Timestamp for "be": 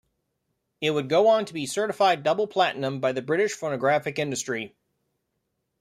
1.53-1.67